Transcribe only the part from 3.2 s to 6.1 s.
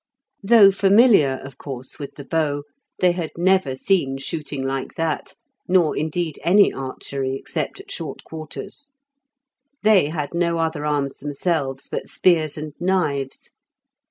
never seen shooting like that, nor,